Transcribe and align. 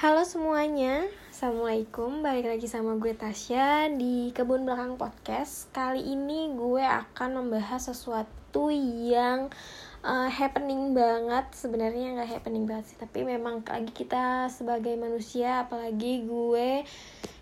Halo 0.00 0.24
semuanya, 0.24 1.04
Assalamualaikum. 1.28 2.24
Balik 2.24 2.48
lagi 2.48 2.64
sama 2.64 2.96
gue 2.96 3.12
Tasya 3.12 3.92
di 4.00 4.32
Kebun 4.32 4.64
Belakang 4.64 4.96
Podcast. 4.96 5.68
Kali 5.76 6.00
ini 6.00 6.56
gue 6.56 6.80
akan 6.80 7.44
membahas 7.44 7.92
sesuatu 7.92 8.72
yang 8.72 9.52
uh, 10.00 10.32
happening 10.32 10.96
banget. 10.96 11.52
Sebenarnya 11.52 12.16
nggak 12.16 12.32
happening 12.32 12.64
banget 12.64 12.88
sih 12.88 12.96
Tapi 12.96 13.28
memang 13.28 13.60
lagi 13.60 13.92
kita 13.92 14.48
sebagai 14.48 14.96
manusia 14.96 15.68
Apalagi 15.68 16.24
gue 16.24 16.80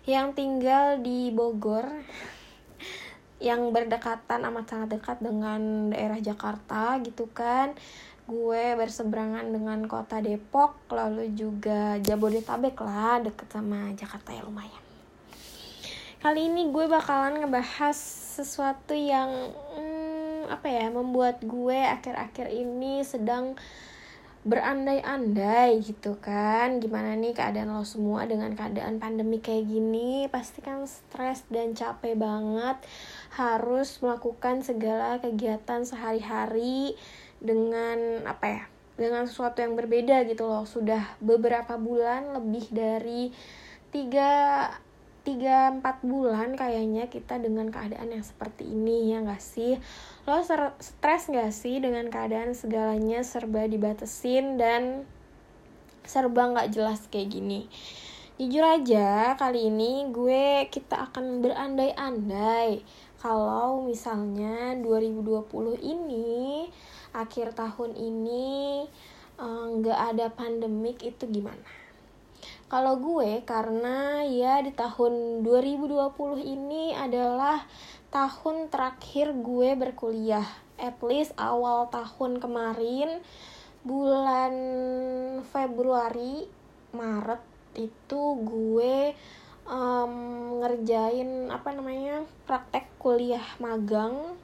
yang 0.03 0.35
tinggal 0.35 0.99
di 0.99 1.31
Bogor 1.31 1.87
Yang 3.39 3.71
berdekatan 3.71 4.43
amat 4.51 4.67
sangat 4.67 4.99
dekat 4.99 5.23
dengan 5.23 5.95
daerah 5.95 6.19
Jakarta 6.19 6.99
gitu 7.07 7.31
kan 7.31 7.71
gue 8.29 8.77
berseberangan 8.77 9.49
dengan 9.49 9.81
kota 9.89 10.21
Depok 10.21 10.77
lalu 10.93 11.33
juga 11.33 11.97
Jabodetabek 11.97 12.77
lah 12.85 13.25
deket 13.25 13.49
sama 13.49 13.89
Jakarta 13.97 14.29
ya 14.29 14.45
lumayan. 14.45 14.83
Kali 16.21 16.51
ini 16.51 16.69
gue 16.69 16.85
bakalan 16.85 17.41
ngebahas 17.41 17.97
sesuatu 18.37 18.93
yang 18.93 19.31
hmm, 19.73 20.53
apa 20.53 20.67
ya 20.69 20.93
membuat 20.93 21.41
gue 21.41 21.79
akhir-akhir 21.79 22.53
ini 22.53 23.01
sedang 23.01 23.57
berandai-andai 24.43 25.79
gitu 25.83 26.19
kan. 26.19 26.79
Gimana 26.79 27.15
nih 27.15 27.35
keadaan 27.35 27.71
lo 27.71 27.83
semua 27.83 28.23
dengan 28.27 28.51
keadaan 28.55 28.99
pandemi 28.99 29.43
kayak 29.43 29.67
gini? 29.67 30.27
Pasti 30.31 30.59
kan 30.63 30.83
stres 30.87 31.43
dan 31.51 31.75
capek 31.75 32.15
banget. 32.15 32.77
Harus 33.35 33.99
melakukan 33.99 34.63
segala 34.63 35.19
kegiatan 35.23 35.83
sehari-hari 35.83 36.99
dengan 37.39 38.27
apa 38.27 38.45
ya 38.47 38.63
dengan 38.99 39.23
sesuatu 39.23 39.63
yang 39.63 39.79
berbeda 39.79 40.27
gitu 40.27 40.43
loh. 40.43 40.67
Sudah 40.67 41.15
beberapa 41.23 41.79
bulan 41.79 42.35
lebih 42.35 42.67
dari 42.69 43.31
tiga 43.89 44.67
tiga 45.23 45.71
empat 45.71 46.01
bulan 46.01 46.55
kayaknya 46.55 47.07
kita 47.11 47.37
dengan 47.39 47.71
keadaan 47.71 48.11
yang 48.11 48.23
seperti 48.23 48.67
ini 48.67 49.15
ya 49.15 49.23
gak 49.23 49.43
sih? 49.43 49.79
Lo 50.27 50.43
stres 50.79 51.31
gak 51.31 51.51
sih 51.55 51.79
dengan 51.79 52.11
keadaan 52.11 52.55
segalanya 52.55 53.23
serba 53.23 53.67
dibatesin 53.67 54.59
dan 54.59 55.07
serba 56.07 56.49
nggak 56.49 56.71
jelas 56.73 57.05
kayak 57.07 57.35
gini? 57.35 57.69
Jujur 58.39 58.63
aja 58.63 59.35
kali 59.35 59.67
ini 59.67 60.07
gue 60.09 60.65
kita 60.71 61.11
akan 61.11 61.43
berandai-andai. 61.43 62.81
Kalau 63.19 63.83
misalnya 63.83 64.79
2020 64.79 65.75
ini 65.83 66.71
akhir 67.15 67.57
tahun 67.57 67.95
ini 67.97 68.85
eh, 69.39 69.65
nggak 69.79 69.99
ada 70.15 70.27
pandemik 70.33 71.01
itu 71.01 71.25
gimana? 71.29 71.79
Kalau 72.69 73.01
gue 73.01 73.41
karena 73.49 74.21
ya 74.29 74.61
di 74.61 74.69
tahun 74.69 75.41
2020 75.41 75.89
ini 76.45 76.93
adalah 76.93 77.65
tahun 78.13 78.69
terakhir 78.69 79.33
gue 79.41 79.73
berkuliah. 79.73 80.45
At 80.77 81.01
least 81.01 81.33
awal 81.35 81.89
tahun 81.89 82.37
kemarin 82.37 83.25
bulan 83.81 84.53
Februari 85.49 86.45
Maret 86.93 87.41
itu 87.73 88.21
gue 88.37 89.17
um, 89.65 90.13
ngerjain 90.61 91.49
apa 91.49 91.69
namanya 91.73 92.25
praktek 92.49 92.85
kuliah 93.01 93.43
magang 93.57 94.37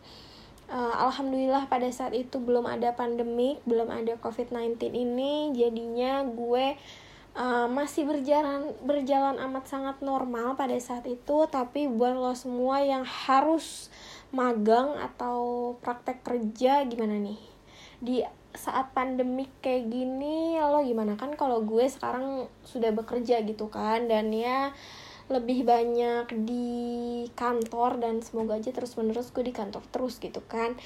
uh, 0.69 0.95
alhamdulillah 1.09 1.69
pada 1.69 1.89
saat 1.89 2.13
itu 2.13 2.41
belum 2.41 2.65
ada 2.65 2.93
pandemik 2.93 3.61
belum 3.65 3.91
ada 3.91 4.17
covid-19 4.21 4.79
ini. 4.93 5.53
Jadinya 5.53 6.25
gue 6.25 6.77
uh, 7.37 7.67
masih 7.69 8.07
berjalan 8.07 8.73
berjalan 8.81 9.37
amat 9.49 9.65
sangat 9.69 9.97
normal 10.01 10.57
pada 10.57 10.75
saat 10.81 11.05
itu. 11.05 11.45
Tapi 11.49 11.89
buat 11.91 12.15
lo 12.17 12.33
semua 12.33 12.81
yang 12.81 13.05
harus 13.05 13.93
magang 14.33 14.97
atau 14.99 15.73
praktek 15.79 16.25
kerja 16.25 16.83
gimana 16.89 17.17
nih? 17.21 17.41
Di 18.01 18.15
saat 18.55 18.95
pandemik 18.95 19.51
kayak 19.59 19.91
gini 19.91 20.57
lo 20.59 20.81
gimana? 20.81 21.19
Kan 21.19 21.35
kalau 21.35 21.61
gue 21.63 21.85
sekarang 21.87 22.47
sudah 22.63 22.95
bekerja 22.95 23.43
gitu 23.43 23.67
kan 23.67 24.07
dan 24.07 24.31
ya 24.31 24.71
lebih 25.25 25.65
banyak 25.65 26.29
di 26.45 27.25
kantor 27.33 27.97
dan 27.97 28.21
semoga 28.21 28.61
aja 28.61 28.69
terus 28.69 28.93
menerus 28.93 29.33
gue 29.33 29.41
di 29.41 29.53
kantor 29.53 29.81
terus 29.89 30.21
gitu 30.21 30.41
kan. 30.45 30.77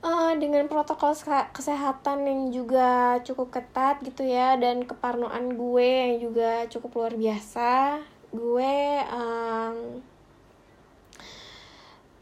Uh, 0.00 0.32
dengan 0.40 0.64
protokol 0.64 1.12
kesehatan 1.52 2.24
yang 2.24 2.42
juga 2.56 3.20
cukup 3.20 3.52
ketat 3.52 4.00
gitu 4.00 4.24
ya 4.24 4.56
dan 4.56 4.88
keparnoan 4.88 5.60
gue 5.60 5.84
yang 5.84 6.14
juga 6.24 6.64
cukup 6.72 6.90
luar 6.96 7.14
biasa 7.20 8.00
gue 8.32 8.74
um, 9.12 10.00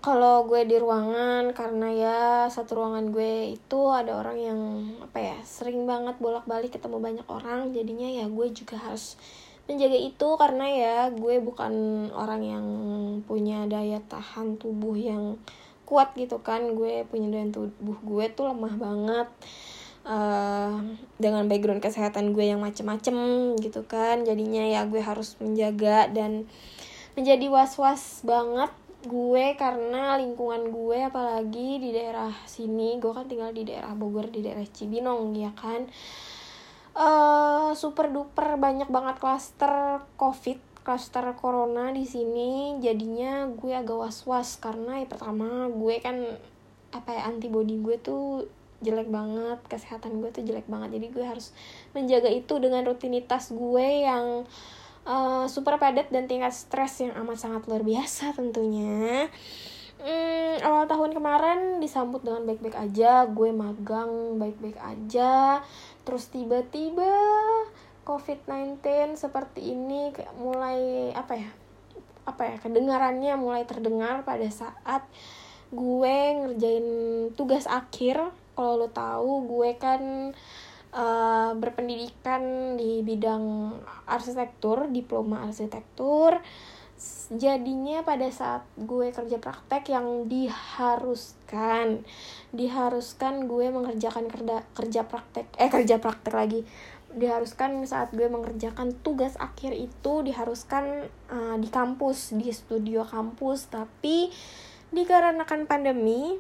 kalau 0.01 0.49
gue 0.49 0.65
di 0.65 0.81
ruangan 0.81 1.53
karena 1.53 1.89
ya 1.93 2.21
satu 2.49 2.81
ruangan 2.81 3.13
gue 3.13 3.53
itu 3.61 3.81
ada 3.93 4.17
orang 4.17 4.39
yang 4.41 4.61
apa 5.05 5.19
ya 5.21 5.37
sering 5.45 5.85
banget 5.85 6.17
bolak-balik 6.17 6.73
ketemu 6.73 6.97
banyak 6.97 7.27
orang 7.29 7.77
jadinya 7.77 8.09
ya 8.09 8.25
gue 8.25 8.47
juga 8.57 8.81
harus 8.81 9.21
menjaga 9.69 10.01
itu 10.01 10.29
karena 10.41 10.67
ya 10.67 10.97
gue 11.13 11.45
bukan 11.45 11.73
orang 12.17 12.43
yang 12.43 12.67
punya 13.29 13.69
daya 13.69 14.01
tahan 14.09 14.57
tubuh 14.57 14.97
yang 14.97 15.37
kuat 15.85 16.17
gitu 16.17 16.41
kan. 16.41 16.73
Gue 16.73 17.05
punya 17.05 17.29
daya 17.29 17.53
tubuh 17.53 18.01
gue 18.01 18.25
tuh 18.33 18.49
lemah 18.49 18.75
banget. 18.81 19.29
Uh, 20.09 20.97
dengan 21.21 21.45
background 21.53 21.85
kesehatan 21.85 22.33
gue 22.33 22.49
yang 22.49 22.65
macem-macem 22.65 23.13
gitu 23.61 23.85
kan. 23.85 24.25
Jadinya 24.25 24.65
ya 24.65 24.89
gue 24.89 25.05
harus 25.05 25.37
menjaga 25.37 26.09
dan 26.09 26.49
menjadi 27.13 27.53
was-was 27.53 28.25
banget 28.25 28.73
gue 29.05 29.55
karena 29.61 30.17
lingkungan 30.17 30.73
gue 30.73 31.05
apalagi 31.05 31.77
di 31.77 31.93
daerah 31.93 32.33
sini. 32.49 32.97
Gue 32.97 33.13
kan 33.13 33.29
tinggal 33.29 33.53
di 33.53 33.69
daerah 33.69 33.93
Bogor 33.93 34.33
di 34.33 34.41
daerah 34.41 34.65
Cibinong 34.65 35.37
ya 35.37 35.53
kan 35.53 35.85
uh, 36.99 37.71
super 37.79 38.11
duper 38.11 38.59
banyak 38.59 38.91
banget 38.91 39.23
klaster 39.23 40.03
covid 40.19 40.59
klaster 40.83 41.25
corona 41.39 41.95
di 41.95 42.05
sini. 42.05 42.77
Jadinya 42.83 43.47
gue 43.49 43.73
agak 43.73 43.97
was 43.97 44.27
was 44.27 44.59
karena 44.59 45.01
ya 45.01 45.07
pertama 45.07 45.71
gue 45.71 45.95
kan 46.03 46.17
apa 46.91 47.11
ya 47.13 47.23
antibody 47.29 47.79
gue 47.79 48.01
tuh 48.01 48.49
jelek 48.79 49.11
banget 49.11 49.59
kesehatan 49.69 50.19
gue 50.19 50.31
tuh 50.35 50.43
jelek 50.43 50.67
banget. 50.67 50.99
Jadi 50.99 51.07
gue 51.15 51.25
harus 51.25 51.55
menjaga 51.95 52.31
itu 52.33 52.59
dengan 52.59 52.83
rutinitas 52.89 53.55
gue 53.55 53.89
yang 54.03 54.49
uh, 55.05 55.45
super 55.47 55.77
padat 55.77 56.09
dan 56.09 56.25
tingkat 56.25 56.57
stres 56.57 57.05
yang 57.05 57.13
amat 57.21 57.37
sangat 57.37 57.63
luar 57.69 57.85
biasa 57.85 58.33
tentunya. 58.33 59.29
Hmm, 59.99 60.63
awal 60.63 60.87
tahun 60.87 61.11
kemarin 61.11 61.83
disambut 61.83 62.23
dengan 62.23 62.47
baik-baik 62.47 62.79
aja, 62.79 63.27
gue 63.27 63.51
magang 63.51 64.39
baik-baik 64.39 64.79
aja, 64.79 65.59
terus 66.09 66.33
tiba-tiba 66.33 67.13
COVID-19 68.09 68.81
seperti 69.21 69.77
ini 69.77 70.09
mulai 70.41 71.13
apa 71.13 71.37
ya 71.37 71.53
apa 72.25 72.49
ya 72.49 72.57
kedengarannya 72.57 73.37
mulai 73.37 73.69
terdengar 73.69 74.25
pada 74.25 74.49
saat 74.49 75.05
gue 75.69 76.17
ngerjain 76.41 76.89
tugas 77.37 77.69
akhir. 77.69 78.33
Kalau 78.57 78.81
lo 78.81 78.89
tahu 78.89 79.45
gue 79.45 79.71
kan 79.77 80.33
uh, 80.97 81.53
berpendidikan 81.61 82.75
di 82.81 83.05
bidang 83.05 83.77
arsitektur 84.09 84.89
diploma 84.89 85.45
arsitektur 85.45 86.41
jadinya 87.31 88.03
pada 88.03 88.27
saat 88.35 88.67
gue 88.75 89.15
kerja 89.15 89.39
praktek 89.39 89.95
yang 89.95 90.27
diharuskan 90.27 92.03
diharuskan 92.51 93.47
gue 93.47 93.71
mengerjakan 93.71 94.27
kerja 94.27 94.67
kerja 94.75 95.03
praktek 95.07 95.47
eh 95.55 95.71
kerja 95.71 96.03
praktek 96.03 96.35
lagi. 96.35 96.61
Diharuskan 97.09 97.87
saat 97.89 98.13
gue 98.13 98.27
mengerjakan 98.27 98.93
tugas 99.01 99.39
akhir 99.39 99.73
itu 99.73 100.13
diharuskan 100.27 101.09
uh, 101.31 101.57
di 101.57 101.71
kampus 101.71 102.35
di 102.35 102.51
studio 102.51 103.07
kampus. 103.07 103.71
Tapi 103.71 104.35
dikarenakan 104.91 105.71
pandemi 105.71 106.37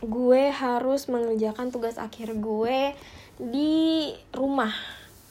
gue 0.00 0.42
harus 0.48 1.12
mengerjakan 1.12 1.68
tugas 1.68 2.00
akhir 2.00 2.32
gue 2.40 2.96
di 3.36 4.10
rumah. 4.32 4.72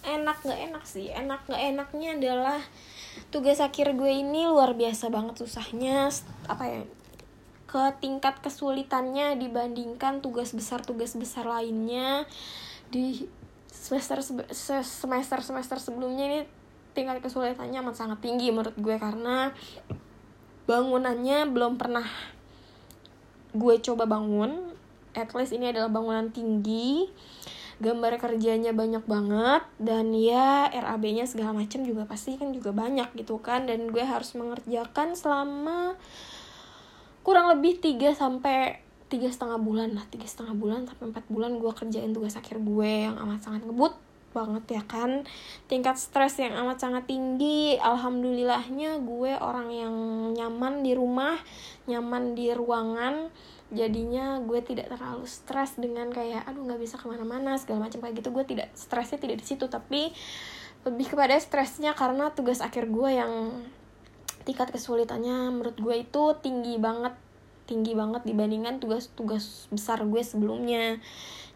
Enak 0.06 0.46
nggak 0.46 0.62
enak 0.72 0.84
sih? 0.86 1.10
Enak 1.10 1.50
nggak 1.50 1.64
enaknya 1.76 2.10
adalah 2.16 2.62
tugas 3.30 3.62
akhir 3.62 3.94
gue 3.94 4.12
ini 4.12 4.50
luar 4.50 4.74
biasa 4.74 5.14
banget 5.14 5.38
susahnya 5.42 6.10
apa 6.50 6.64
ya 6.66 6.82
ke 7.70 7.84
tingkat 8.02 8.42
kesulitannya 8.42 9.38
dibandingkan 9.38 10.26
tugas 10.26 10.58
besar 10.58 10.82
tugas 10.82 11.14
besar 11.14 11.46
lainnya. 11.46 12.26
Di 12.90 13.30
semester 13.70 14.26
semester 14.50 15.40
semester 15.46 15.78
sebelumnya 15.78 16.26
ini 16.26 16.40
tingkat 16.98 17.22
kesulitannya 17.22 17.86
amat 17.86 17.96
sangat 18.02 18.20
tinggi 18.26 18.50
menurut 18.50 18.74
gue 18.74 18.98
karena 18.98 19.54
bangunannya 20.66 21.46
belum 21.54 21.78
pernah 21.78 22.10
gue 23.54 23.76
coba 23.86 24.10
bangun. 24.10 24.74
At 25.14 25.38
least 25.38 25.54
ini 25.54 25.70
adalah 25.70 25.94
bangunan 25.94 26.34
tinggi 26.34 27.06
gambar 27.80 28.20
kerjanya 28.20 28.76
banyak 28.76 29.04
banget 29.08 29.64
dan 29.80 30.12
ya 30.12 30.68
RAB-nya 30.68 31.24
segala 31.24 31.56
macam 31.56 31.88
juga 31.88 32.04
pasti 32.04 32.36
kan 32.36 32.52
juga 32.52 32.76
banyak 32.76 33.16
gitu 33.16 33.40
kan. 33.40 33.66
Dan 33.66 33.90
gue 33.90 34.04
harus 34.04 34.36
mengerjakan 34.36 35.16
selama 35.16 35.96
kurang 37.24 37.52
lebih 37.56 37.80
3 37.80 38.16
sampai 38.16 38.84
tiga 39.10 39.32
setengah 39.32 39.58
bulan 39.58 39.98
lah. 39.98 40.06
Tiga 40.12 40.28
setengah 40.30 40.54
bulan 40.54 40.86
sampai 40.86 41.10
empat 41.10 41.26
bulan 41.32 41.58
gue 41.58 41.72
kerjain 41.74 42.14
tugas 42.14 42.38
akhir 42.38 42.62
gue 42.62 43.10
yang 43.10 43.16
amat 43.18 43.42
sangat 43.42 43.66
ngebut 43.66 43.98
banget 44.30 44.80
ya 44.80 44.84
kan. 44.86 45.26
Tingkat 45.66 45.98
stres 45.98 46.38
yang 46.38 46.54
amat 46.62 46.78
sangat 46.84 47.10
tinggi. 47.10 47.76
Alhamdulillahnya 47.82 49.02
gue 49.02 49.34
orang 49.42 49.70
yang 49.74 49.96
nyaman 50.38 50.86
di 50.86 50.94
rumah 50.94 51.36
nyaman 51.90 52.38
di 52.38 52.54
ruangan 52.54 53.34
jadinya 53.70 54.42
gue 54.42 54.60
tidak 54.66 54.90
terlalu 54.90 55.30
stres 55.30 55.78
dengan 55.78 56.10
kayak 56.10 56.46
aduh 56.50 56.66
nggak 56.66 56.82
bisa 56.82 56.98
ke 56.98 57.06
mana-mana 57.06 57.58
segala 57.62 57.86
macam 57.86 58.02
kayak 58.02 58.22
gitu. 58.22 58.30
Gue 58.34 58.46
tidak 58.46 58.70
stresnya 58.74 59.22
tidak 59.22 59.42
di 59.42 59.46
situ 59.46 59.66
tapi 59.70 60.14
lebih 60.88 61.12
kepada 61.12 61.36
stresnya 61.38 61.92
karena 61.94 62.32
tugas 62.32 62.64
akhir 62.64 62.88
gue 62.88 63.10
yang 63.12 63.52
tingkat 64.48 64.72
kesulitannya 64.72 65.52
menurut 65.52 65.76
gue 65.76 65.96
itu 66.02 66.24
tinggi 66.40 66.80
banget 66.80 67.14
tinggi 67.70 67.94
banget 67.94 68.26
dibandingkan 68.26 68.82
tugas-tugas 68.82 69.70
besar 69.70 70.02
gue 70.02 70.24
sebelumnya 70.26 70.98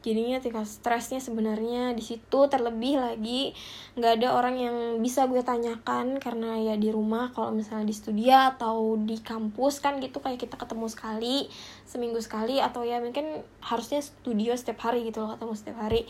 jadinya 0.03 0.43
tingkat 0.43 0.67
stresnya 0.67 1.23
sebenarnya 1.23 1.95
di 1.95 2.03
situ 2.03 2.39
terlebih 2.51 2.99
lagi 2.99 3.55
nggak 3.95 4.19
ada 4.19 4.35
orang 4.35 4.55
yang 4.59 4.77
bisa 4.99 5.25
gue 5.31 5.39
tanyakan 5.39 6.19
karena 6.19 6.59
ya 6.59 6.75
di 6.75 6.91
rumah 6.91 7.31
kalau 7.31 7.55
misalnya 7.55 7.87
di 7.87 7.95
studio 7.95 8.35
atau 8.51 8.99
di 8.99 9.23
kampus 9.23 9.79
kan 9.79 10.03
gitu 10.03 10.19
kayak 10.19 10.43
kita 10.43 10.59
ketemu 10.59 10.91
sekali 10.91 11.47
seminggu 11.87 12.19
sekali 12.19 12.59
atau 12.59 12.83
ya 12.83 12.99
mungkin 12.99 13.47
harusnya 13.63 14.03
studio 14.03 14.51
setiap 14.59 14.91
hari 14.91 15.07
gitu 15.07 15.23
loh 15.23 15.39
ketemu 15.39 15.53
setiap 15.55 15.77
hari. 15.79 16.03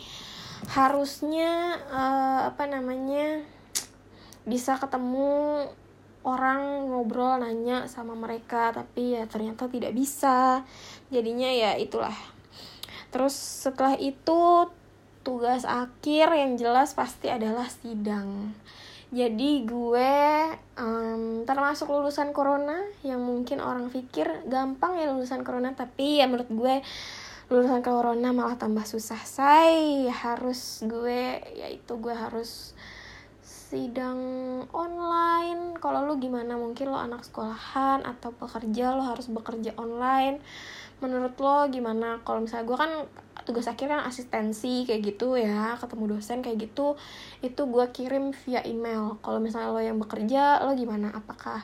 Harusnya 0.64 1.78
uh, 1.92 2.50
apa 2.50 2.66
namanya 2.66 3.44
bisa 4.48 4.80
ketemu 4.80 5.68
orang 6.24 6.88
ngobrol 6.88 7.36
nanya 7.44 7.92
sama 7.92 8.16
mereka 8.16 8.72
tapi 8.72 9.20
ya 9.20 9.28
ternyata 9.28 9.68
tidak 9.68 9.92
bisa. 9.92 10.64
Jadinya 11.12 11.52
ya 11.52 11.76
itulah 11.76 12.33
terus 13.14 13.38
setelah 13.38 13.94
itu 14.02 14.68
tugas 15.22 15.64
akhir 15.64 16.34
yang 16.34 16.58
jelas 16.60 16.98
pasti 16.98 17.30
adalah 17.30 17.70
sidang. 17.70 18.52
Jadi 19.14 19.62
gue 19.70 20.14
um, 20.82 21.46
termasuk 21.46 21.86
lulusan 21.86 22.34
corona 22.34 22.82
yang 23.06 23.22
mungkin 23.22 23.62
orang 23.62 23.94
pikir 23.94 24.26
gampang 24.50 24.98
ya 24.98 25.14
lulusan 25.14 25.46
corona 25.46 25.78
tapi 25.78 26.18
ya 26.18 26.26
menurut 26.26 26.50
gue 26.50 26.76
lulusan 27.54 27.86
corona 27.86 28.34
malah 28.34 28.58
tambah 28.58 28.84
susah. 28.84 29.22
Say 29.22 30.10
harus 30.10 30.82
gue 30.90 31.46
yaitu 31.54 31.94
gue 32.02 32.12
harus 32.18 32.74
sidang 33.46 34.18
online. 34.74 35.78
Kalau 35.78 36.10
lu 36.10 36.18
gimana? 36.18 36.58
Mungkin 36.58 36.90
lo 36.90 36.98
anak 36.98 37.22
sekolahan 37.22 38.02
atau 38.02 38.34
pekerja 38.34 38.98
lo 38.98 39.06
harus 39.06 39.30
bekerja 39.30 39.78
online 39.78 40.42
menurut 41.04 41.36
lo 41.38 41.68
gimana? 41.68 42.24
Kalau 42.24 42.40
misalnya 42.40 42.66
gue 42.66 42.78
kan 42.80 42.92
tugas 43.44 43.68
akhir 43.68 43.92
kan 43.92 44.08
asistensi 44.08 44.88
kayak 44.88 45.04
gitu 45.04 45.36
ya 45.36 45.76
ketemu 45.76 46.16
dosen 46.16 46.40
kayak 46.40 46.72
gitu 46.72 46.96
itu 47.44 47.62
gue 47.68 47.86
kirim 47.92 48.32
via 48.48 48.64
email. 48.64 49.20
Kalau 49.20 49.44
misalnya 49.44 49.76
lo 49.76 49.84
yang 49.84 50.00
bekerja 50.00 50.64
lo 50.64 50.72
gimana? 50.80 51.12
Apakah 51.12 51.62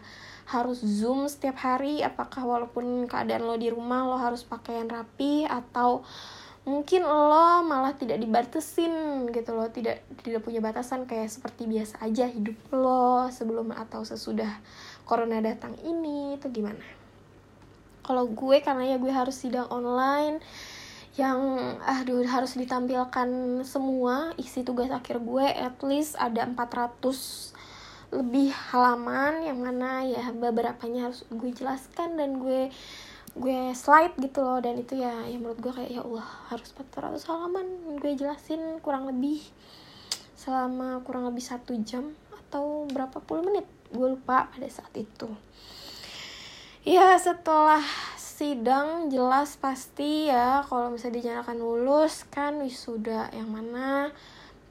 harus 0.51 0.83
zoom 0.83 1.31
setiap 1.31 1.55
hari? 1.63 2.03
Apakah 2.03 2.43
walaupun 2.43 3.07
keadaan 3.07 3.47
lo 3.47 3.55
di 3.55 3.71
rumah 3.71 4.03
lo 4.03 4.19
harus 4.19 4.43
pakaian 4.43 4.91
rapi? 4.91 5.47
Atau 5.47 6.03
mungkin 6.67 7.01
lo 7.01 7.65
malah 7.65 7.97
tidak 7.97 8.19
dibatasin 8.21 9.25
gitu 9.33 9.57
loh 9.57 9.71
tidak 9.71 10.05
tidak 10.21 10.45
punya 10.45 10.61
batasan 10.61 11.09
kayak 11.09 11.31
seperti 11.31 11.65
biasa 11.65 12.03
aja 12.03 12.29
hidup 12.29 12.55
lo 12.75 13.25
sebelum 13.33 13.73
atau 13.73 14.05
sesudah 14.05 14.61
corona 15.07 15.41
datang 15.41 15.73
ini 15.81 16.37
itu 16.37 16.45
gimana 16.53 16.83
kalau 18.09 18.25
gue 18.25 18.57
karena 18.65 18.89
ya 18.89 18.97
gue 18.97 19.13
harus 19.13 19.37
sidang 19.37 19.69
online 19.69 20.41
yang 21.13 21.37
aduh 21.85 22.25
harus 22.25 22.57
ditampilkan 22.57 23.61
semua 23.61 24.33
isi 24.41 24.65
tugas 24.65 24.89
akhir 24.89 25.21
gue 25.21 25.45
at 25.45 25.77
least 25.85 26.17
ada 26.17 26.49
400 26.49 27.53
lebih 28.09 28.49
halaman 28.73 29.45
yang 29.45 29.61
mana 29.61 30.01
ya 30.01 30.33
beberapa 30.33 30.89
nya 30.89 31.13
harus 31.13 31.21
gue 31.29 31.53
jelaskan 31.53 32.17
dan 32.17 32.41
gue 32.41 32.73
gue 33.37 33.77
slide 33.77 34.17
gitu 34.17 34.41
loh. 34.41 34.57
Dan 34.57 34.81
itu 34.81 34.97
ya 34.97 35.29
yang 35.29 35.45
menurut 35.45 35.61
gue 35.61 35.69
kayak 35.69 35.91
ya 35.93 36.01
Allah 36.01 36.25
harus 36.49 36.73
400 36.73 37.21
halaman 37.29 37.67
gue 38.01 38.11
jelasin 38.17 38.81
kurang 38.81 39.05
lebih 39.05 39.45
selama 40.33 41.05
kurang 41.05 41.29
lebih 41.29 41.45
satu 41.45 41.77
jam 41.85 42.17
atau 42.33 42.89
berapa 42.89 43.21
puluh 43.21 43.45
menit. 43.45 43.69
Gue 43.93 44.17
lupa 44.17 44.49
pada 44.49 44.65
saat 44.65 44.93
itu 44.97 45.29
ya 46.89 47.21
setelah 47.21 47.85
sidang 48.17 49.13
jelas 49.13 49.61
pasti 49.61 50.25
ya 50.25 50.65
kalau 50.65 50.89
misalnya 50.89 51.21
dinyatakan 51.21 51.61
lulus 51.61 52.25
kan 52.33 52.57
wisuda 52.65 53.29
yang 53.29 53.53
mana. 53.53 54.09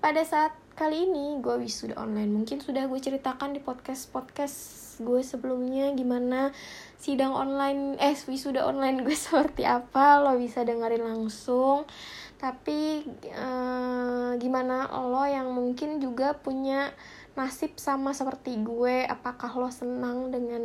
Pada 0.03 0.27
saat 0.27 0.51
kali 0.75 1.07
ini 1.07 1.39
gue 1.39 1.63
wisuda 1.63 1.95
online. 1.95 2.27
Mungkin 2.27 2.59
sudah 2.59 2.91
gue 2.91 2.99
ceritakan 2.99 3.55
di 3.55 3.63
podcast 3.63 4.11
podcast 4.11 4.59
gue 4.99 5.23
sebelumnya 5.23 5.95
gimana 5.95 6.51
sidang 6.99 7.31
online 7.31 7.95
eh 8.03 8.19
wisuda 8.27 8.67
online 8.67 9.07
gue 9.07 9.15
seperti 9.31 9.63
apa 9.63 10.19
lo 10.19 10.35
bisa 10.43 10.67
dengerin 10.67 11.07
langsung. 11.07 11.87
Tapi 12.35 13.07
eh, 13.31 14.31
gimana 14.43 14.91
lo 14.91 15.23
yang 15.23 15.55
mungkin 15.55 16.03
juga 16.03 16.35
punya 16.35 16.91
nasib 17.39 17.79
sama 17.79 18.11
seperti 18.11 18.59
gue 18.59 19.07
apakah 19.07 19.55
lo 19.55 19.71
senang 19.71 20.35
dengan 20.35 20.61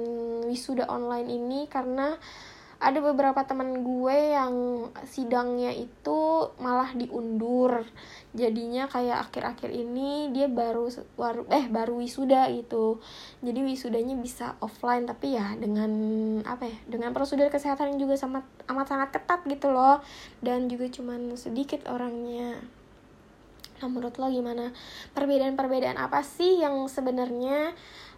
wisuda 0.50 0.90
online 0.90 1.30
ini? 1.30 1.70
Karena 1.70 2.18
ada 2.84 3.00
beberapa 3.00 3.40
teman 3.48 3.80
gue 3.80 4.36
yang 4.36 4.56
sidangnya 5.08 5.72
itu 5.72 6.52
malah 6.60 6.92
diundur. 6.92 7.88
Jadinya 8.36 8.92
kayak 8.92 9.32
akhir-akhir 9.32 9.72
ini 9.72 10.36
dia 10.36 10.52
baru 10.52 10.92
eh 11.48 11.66
baru 11.72 11.96
wisuda 12.04 12.52
gitu. 12.52 13.00
Jadi 13.40 13.60
wisudanya 13.64 14.20
bisa 14.20 14.60
offline 14.60 15.08
tapi 15.08 15.40
ya 15.40 15.56
dengan 15.56 15.92
apa 16.44 16.68
ya 16.68 16.78
dengan 16.84 17.16
prosedur 17.16 17.48
kesehatan 17.48 17.96
yang 17.96 18.10
juga 18.10 18.20
sama 18.20 18.44
amat 18.68 18.88
sangat 18.92 19.10
ketat 19.16 19.48
gitu 19.48 19.72
loh. 19.72 20.04
Dan 20.44 20.68
juga 20.68 20.92
cuman 20.92 21.40
sedikit 21.40 21.88
orangnya 21.88 22.60
nah 23.82 23.88
menurut 23.90 24.16
lo 24.20 24.28
gimana? 24.30 24.76
Perbedaan-perbedaan 25.16 25.98
apa 25.98 26.22
sih 26.22 26.62
yang 26.62 26.86
sebenarnya 26.86 27.74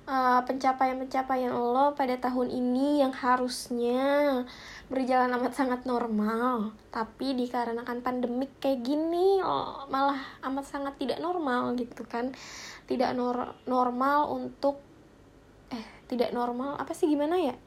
uh, 0.10 0.42
pencapaian-pencapaian 0.46 1.52
lo 1.52 1.94
pada 1.98 2.18
tahun 2.18 2.50
ini 2.50 3.02
yang 3.02 3.14
harusnya 3.14 4.44
berjalan 4.90 5.34
amat 5.42 5.54
sangat 5.58 5.82
normal 5.90 6.78
tapi 6.94 7.34
dikarenakan 7.34 8.06
pandemik 8.06 8.54
kayak 8.62 8.86
gini 8.86 9.42
oh, 9.42 9.90
malah 9.90 10.22
amat 10.46 10.66
sangat 10.66 10.94
tidak 11.02 11.20
normal 11.20 11.74
gitu 11.78 12.06
kan? 12.06 12.32
Tidak 12.86 13.18
nor 13.18 13.58
normal 13.66 14.30
untuk 14.30 14.78
eh 15.74 16.06
tidak 16.06 16.30
normal 16.32 16.78
apa 16.78 16.94
sih 16.94 17.10
gimana 17.10 17.36
ya? 17.42 17.56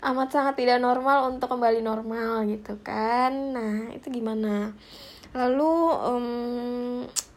Amat 0.00 0.32
sangat 0.32 0.56
tidak 0.56 0.80
normal 0.80 1.28
untuk 1.28 1.52
kembali 1.52 1.84
normal 1.84 2.48
gitu 2.48 2.80
kan? 2.80 3.52
Nah 3.52 3.92
itu 3.92 4.08
gimana 4.08 4.72
lalu 5.36 5.72
um, 5.94 6.28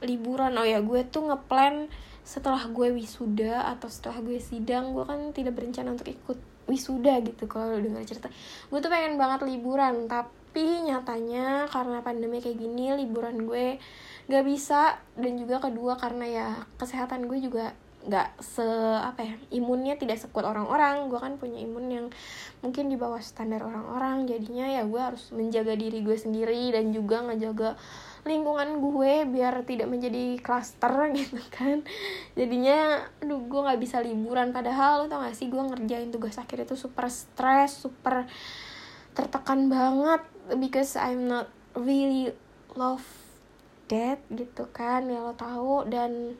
liburan. 0.01 0.53
Oh 0.57 0.67
ya 0.67 0.81
gue 0.81 1.01
tuh 1.07 1.29
ngeplan 1.29 1.89
setelah 2.23 2.71
gue 2.71 2.95
wisuda 2.95 3.67
atau 3.75 3.91
setelah 3.91 4.23
gue 4.23 4.39
sidang 4.39 4.95
gue 4.95 5.03
kan 5.03 5.35
tidak 5.35 5.59
berencana 5.59 5.91
untuk 5.91 6.07
ikut 6.07 6.39
wisuda 6.71 7.19
gitu 7.21 7.45
kalau 7.45 7.77
dengar 7.77 8.03
cerita. 8.07 8.31
Gue 8.71 8.79
tuh 8.79 8.89
pengen 8.89 9.19
banget 9.19 9.43
liburan 9.45 10.07
tapi 10.07 10.88
nyatanya 10.88 11.67
karena 11.67 12.00
pandemi 12.00 12.39
kayak 12.39 12.57
gini 12.57 12.95
liburan 12.95 13.43
gue 13.43 13.77
gak 14.31 14.45
bisa. 14.47 14.97
Dan 15.19 15.35
juga 15.35 15.59
kedua 15.59 16.00
karena 16.00 16.25
ya 16.25 16.47
kesehatan 16.79 17.27
gue 17.27 17.43
juga 17.43 17.75
nggak 18.03 18.36
se 18.43 18.67
apa 19.00 19.24
ya 19.24 19.36
imunnya 19.55 19.95
tidak 19.95 20.19
sekuat 20.19 20.43
orang-orang. 20.43 21.07
Gue 21.07 21.19
kan 21.19 21.39
punya 21.39 21.63
imun 21.63 21.86
yang 21.88 22.07
mungkin 22.60 22.91
di 22.91 23.00
bawah 23.00 23.24
standar 23.24 23.63
orang-orang. 23.63 24.27
Jadinya 24.27 24.67
ya 24.67 24.83
gue 24.83 25.01
harus 25.01 25.31
menjaga 25.31 25.74
diri 25.79 26.03
gue 26.03 26.17
sendiri 26.19 26.75
dan 26.75 26.91
juga 26.91 27.24
ngejaga 27.24 27.79
lingkungan 28.24 28.79
gue 28.79 29.27
biar 29.27 29.67
tidak 29.67 29.88
menjadi 29.88 30.39
klaster 30.43 30.91
gitu 31.19 31.39
kan. 31.51 31.83
Jadinya 32.36 33.07
aduh 33.24 33.39
gue 33.39 33.60
nggak 33.63 33.79
bisa 33.79 34.03
liburan. 34.03 34.51
Padahal 34.51 35.03
lo 35.03 35.05
tau 35.07 35.24
gak 35.24 35.36
sih 35.36 35.48
gue 35.48 35.63
ngerjain 35.63 36.12
tugas 36.12 36.36
akhir 36.36 36.67
itu 36.67 36.75
super 36.75 37.07
stress 37.07 37.88
super 37.88 38.27
tertekan 39.13 39.69
banget 39.69 40.25
because 40.57 40.98
I'm 40.98 41.29
not 41.29 41.48
really 41.77 42.33
love 42.74 43.05
that 43.89 44.22
gitu 44.33 44.65
kan 44.74 45.05
ya 45.05 45.22
lo 45.22 45.38
tahu 45.38 45.86
dan 45.86 46.33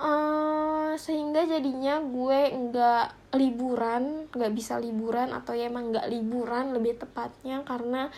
uh, 0.00 0.92
sehingga 0.96 1.44
jadinya 1.44 2.00
gue 2.00 2.40
nggak 2.50 3.36
liburan 3.36 4.26
nggak 4.32 4.52
bisa 4.56 4.80
liburan 4.80 5.30
atau 5.30 5.54
ya 5.54 5.68
emang 5.68 5.94
nggak 5.94 6.08
liburan 6.10 6.74
lebih 6.74 6.98
tepatnya 6.98 7.62
karena 7.62 8.08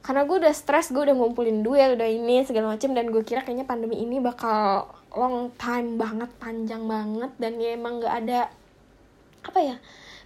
karena 0.00 0.22
gue 0.22 0.36
udah 0.46 0.54
stres 0.54 0.94
gue 0.94 1.02
udah 1.02 1.18
ngumpulin 1.18 1.66
duit 1.66 1.98
udah 1.98 2.06
ini 2.06 2.46
segala 2.46 2.78
macem 2.78 2.94
dan 2.94 3.10
gue 3.10 3.26
kira 3.26 3.42
kayaknya 3.42 3.66
pandemi 3.66 3.98
ini 3.98 4.22
bakal 4.22 4.88
long 5.12 5.50
time 5.58 5.98
banget 5.98 6.30
panjang 6.38 6.86
banget 6.86 7.34
dan 7.42 7.58
ya 7.58 7.74
emang 7.74 7.98
nggak 7.98 8.14
ada 8.24 8.40
apa 9.42 9.60
ya 9.60 9.76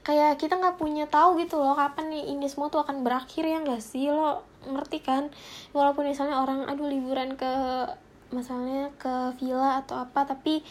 kayak 0.00 0.40
kita 0.40 0.56
nggak 0.56 0.80
punya 0.80 1.04
tahu 1.04 1.36
gitu 1.40 1.60
loh 1.60 1.76
kapan 1.76 2.08
nih 2.08 2.32
ini 2.32 2.48
semua 2.48 2.72
tuh 2.72 2.80
akan 2.80 3.04
berakhir 3.04 3.44
ya 3.44 3.60
nggak 3.60 3.82
sih? 3.84 4.08
Lo 4.08 4.44
ngerti 4.64 5.04
kan? 5.04 5.28
Walaupun 5.76 6.08
misalnya 6.08 6.40
orang 6.40 6.64
aduh 6.68 6.88
liburan 6.88 7.36
ke 7.36 7.52
misalnya 8.30 8.90
ke 8.98 9.34
villa 9.38 9.82
atau 9.82 10.02
apa 10.02 10.26
tapi 10.26 10.62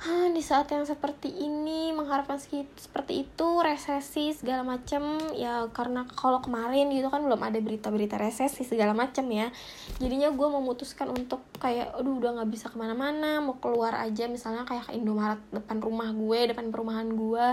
Hah, 0.00 0.32
di 0.32 0.40
saat 0.40 0.64
yang 0.72 0.88
seperti 0.88 1.28
ini 1.28 1.92
mengharapkan 1.92 2.40
seperti 2.40 3.28
itu 3.28 3.48
resesi 3.60 4.32
segala 4.32 4.64
macem 4.64 5.04
ya 5.36 5.68
karena 5.76 6.08
kalau 6.16 6.40
kemarin 6.40 6.88
gitu 6.88 7.12
kan 7.12 7.20
belum 7.20 7.36
ada 7.36 7.60
berita-berita 7.60 8.16
resesi 8.16 8.64
segala 8.64 8.96
macem 8.96 9.28
ya. 9.28 9.52
Jadinya 10.00 10.32
gue 10.32 10.48
memutuskan 10.56 11.12
untuk 11.12 11.44
kayak 11.60 11.92
aduh 12.00 12.16
udah 12.16 12.40
nggak 12.40 12.48
bisa 12.48 12.72
ke 12.72 12.80
mana-mana 12.80 13.44
mau 13.44 13.60
keluar 13.60 13.92
aja. 14.00 14.24
Misalnya 14.24 14.64
kayak 14.64 14.88
ke 14.88 14.96
Indomaret 14.96 15.44
depan 15.52 15.84
rumah 15.84 16.08
gue 16.16 16.48
depan 16.48 16.72
perumahan 16.72 17.08
gue 17.12 17.46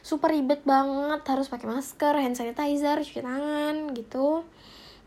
super 0.00 0.32
ribet 0.32 0.64
banget 0.64 1.28
harus 1.28 1.52
pakai 1.52 1.76
masker 1.76 2.16
hand 2.16 2.40
sanitizer 2.40 3.04
cuci 3.04 3.20
tangan 3.20 3.92
gitu. 3.92 4.48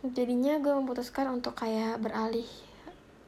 Jadinya 0.06 0.62
gue 0.62 0.74
memutuskan 0.78 1.34
untuk 1.34 1.58
kayak 1.58 1.98
beralih 1.98 2.69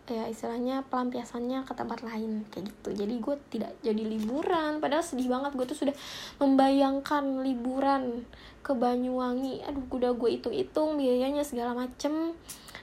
ya 0.10 0.26
istilahnya 0.28 0.84
pelampiasannya 0.90 1.64
ke 1.64 1.74
tempat 1.78 2.02
lain 2.02 2.44
kayak 2.50 2.74
gitu. 2.74 2.90
Jadi 3.06 3.16
gue 3.22 3.36
tidak 3.54 3.72
jadi 3.86 4.04
liburan. 4.04 4.82
Padahal 4.82 5.06
sedih 5.06 5.30
banget 5.30 5.54
gue 5.56 5.66
tuh 5.70 5.78
sudah 5.78 5.96
membayangkan 6.42 7.46
liburan 7.46 8.26
ke 8.66 8.74
Banyuwangi. 8.74 9.64
Aduh 9.66 9.86
udah 9.94 10.12
gue 10.18 10.30
hitung-hitung 10.38 11.00
biayanya 11.00 11.46
segala 11.46 11.78
macem. 11.78 12.36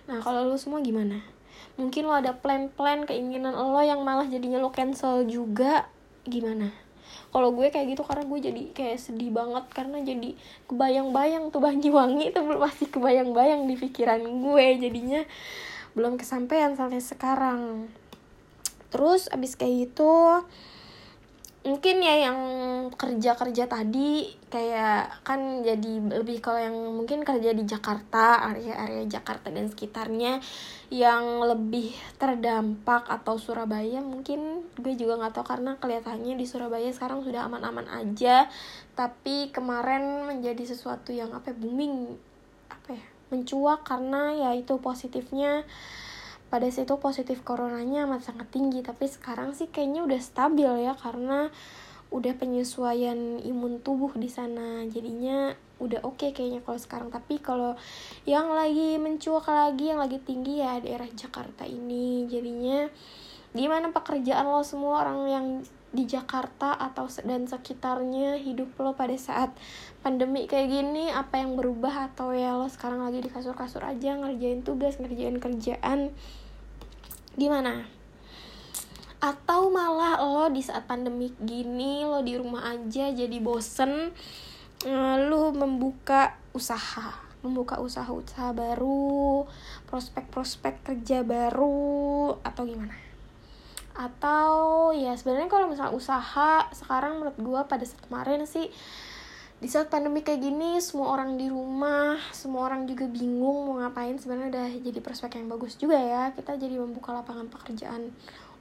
Nah 0.08 0.18
kalau 0.24 0.48
lo 0.48 0.56
semua 0.56 0.80
gimana? 0.80 1.20
Mungkin 1.78 2.06
lo 2.08 2.14
ada 2.16 2.34
plan-plan 2.34 3.06
keinginan 3.06 3.54
lo 3.54 3.78
yang 3.82 4.02
malah 4.02 4.26
jadinya 4.26 4.58
lo 4.58 4.72
cancel 4.72 5.28
juga. 5.28 5.86
Gimana? 6.24 6.70
Kalau 7.28 7.52
gue 7.52 7.68
kayak 7.68 7.92
gitu 7.92 8.02
karena 8.08 8.24
gue 8.24 8.38
jadi 8.40 8.62
kayak 8.72 8.98
sedih 8.98 9.30
banget. 9.30 9.68
Karena 9.70 10.00
jadi 10.00 10.32
kebayang-bayang 10.64 11.52
tuh 11.52 11.60
Banyuwangi 11.60 12.32
itu 12.32 12.40
belum 12.40 12.62
masih 12.62 12.88
kebayang-bayang 12.88 13.68
di 13.68 13.76
pikiran 13.76 14.24
gue. 14.24 14.66
Jadinya 14.80 15.22
belum 15.92 16.20
kesampaian 16.20 16.74
sampai 16.74 17.00
sekarang. 17.00 17.92
Terus 18.88 19.28
abis 19.28 19.56
kayak 19.56 19.92
gitu 19.92 20.44
mungkin 21.68 22.00
ya 22.00 22.30
yang 22.30 22.38
kerja 22.96 23.36
kerja 23.36 23.68
tadi 23.68 24.30
kayak 24.48 25.26
kan 25.26 25.60
jadi 25.60 26.00
lebih 26.22 26.40
kalau 26.40 26.56
yang 26.56 26.76
mungkin 26.96 27.26
kerja 27.26 27.52
di 27.52 27.68
Jakarta 27.68 28.40
area 28.48 28.72
area 28.72 29.04
Jakarta 29.04 29.52
dan 29.52 29.68
sekitarnya 29.68 30.40
yang 30.88 31.44
lebih 31.44 31.92
terdampak 32.16 33.04
atau 33.10 33.36
Surabaya 33.36 34.00
mungkin 34.00 34.70
gue 34.80 34.94
juga 34.96 35.20
nggak 35.20 35.34
tahu 35.36 35.44
karena 35.44 35.76
kelihatannya 35.76 36.40
di 36.40 36.46
Surabaya 36.48 36.88
sekarang 36.88 37.20
sudah 37.20 37.44
aman-aman 37.44 37.84
aja 37.90 38.48
tapi 38.96 39.52
kemarin 39.52 40.24
menjadi 40.24 40.62
sesuatu 40.62 41.12
yang 41.12 41.36
apa 41.36 41.52
ya, 41.52 41.56
booming 41.58 42.16
mencuat 43.28 43.84
karena 43.84 44.34
ya 44.36 44.50
itu 44.56 44.76
positifnya. 44.80 45.64
Pada 46.48 46.64
situ 46.72 46.96
positif 46.96 47.44
coronanya 47.44 48.08
amat 48.08 48.32
sangat 48.32 48.48
tinggi 48.48 48.80
tapi 48.80 49.04
sekarang 49.04 49.52
sih 49.52 49.68
kayaknya 49.68 50.00
udah 50.08 50.16
stabil 50.16 50.70
ya 50.80 50.96
karena 50.96 51.52
udah 52.08 52.32
penyesuaian 52.40 53.44
imun 53.44 53.84
tubuh 53.84 54.16
di 54.16 54.32
sana. 54.32 54.88
Jadinya 54.88 55.52
udah 55.78 56.00
oke 56.08 56.24
okay 56.24 56.30
kayaknya 56.32 56.64
kalau 56.64 56.80
sekarang. 56.80 57.08
Tapi 57.12 57.36
kalau 57.44 57.76
yang 58.24 58.48
lagi 58.48 58.96
mencuat 58.96 59.44
lagi 59.44 59.92
yang 59.92 60.00
lagi 60.00 60.18
tinggi 60.24 60.64
ya 60.64 60.80
daerah 60.80 61.08
Jakarta 61.12 61.68
ini. 61.68 62.24
Jadinya 62.32 62.88
gimana 63.52 63.92
pekerjaan 63.92 64.48
lo 64.48 64.64
semua 64.64 65.04
orang 65.04 65.18
yang 65.28 65.46
di 65.88 66.04
Jakarta 66.04 66.76
atau 66.76 67.08
dan 67.24 67.48
sekitarnya 67.48 68.36
hidup 68.36 68.76
lo 68.76 68.92
pada 68.92 69.16
saat 69.16 69.56
pandemi 70.04 70.44
kayak 70.44 70.68
gini 70.68 71.08
apa 71.08 71.40
yang 71.40 71.56
berubah? 71.56 72.12
Atau 72.12 72.36
ya 72.36 72.52
lo 72.56 72.68
sekarang 72.68 73.00
lagi 73.00 73.24
di 73.24 73.30
kasur-kasur 73.32 73.80
aja 73.84 74.16
ngerjain 74.20 74.60
tugas 74.60 75.00
ngerjain 75.00 75.40
kerjaan. 75.40 76.12
Gimana? 77.40 77.88
Atau 79.18 79.72
malah 79.72 80.20
lo 80.20 80.46
di 80.52 80.60
saat 80.60 80.84
pandemi 80.84 81.32
gini 81.40 82.04
lo 82.04 82.20
di 82.20 82.36
rumah 82.36 82.76
aja 82.76 83.10
jadi 83.10 83.38
bosen 83.40 84.12
eh, 84.84 85.16
lo 85.26 85.50
membuka 85.56 86.36
usaha 86.52 87.28
membuka 87.38 87.78
usaha-usaha 87.78 88.50
baru 88.50 89.46
prospek-prospek 89.86 90.82
kerja 90.82 91.22
baru 91.22 92.34
atau 92.42 92.66
gimana 92.66 93.07
atau 93.98 94.94
ya 94.94 95.18
sebenarnya 95.18 95.50
kalau 95.50 95.66
misalnya 95.66 95.90
usaha 95.90 96.70
sekarang 96.70 97.18
menurut 97.18 97.34
gue 97.34 97.60
pada 97.66 97.82
saat 97.82 97.98
kemarin 98.06 98.46
sih 98.46 98.70
di 99.58 99.66
saat 99.66 99.90
pandemi 99.90 100.22
kayak 100.22 100.38
gini 100.38 100.78
semua 100.78 101.18
orang 101.18 101.34
di 101.34 101.50
rumah 101.50 102.14
semua 102.30 102.70
orang 102.70 102.86
juga 102.86 103.10
bingung 103.10 103.66
mau 103.66 103.82
ngapain 103.82 104.14
sebenarnya 104.14 104.54
udah 104.54 104.68
jadi 104.86 104.98
prospek 105.02 105.42
yang 105.42 105.50
bagus 105.50 105.74
juga 105.74 105.98
ya. 105.98 106.30
Kita 106.30 106.54
jadi 106.54 106.78
membuka 106.78 107.10
lapangan 107.10 107.50
pekerjaan 107.50 108.14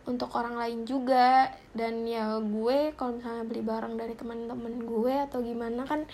untuk 0.10 0.34
orang 0.34 0.58
lain 0.58 0.89
juga. 0.89 1.53
Dan 1.70 2.01
ya 2.10 2.41
gue 2.41 2.98
kalau 2.98 3.22
misalnya 3.22 3.46
beli 3.46 3.62
barang 3.62 3.94
dari 3.94 4.17
teman-teman 4.17 4.74
gue 4.82 5.13
atau 5.29 5.46
gimana 5.46 5.86
kan 5.86 6.10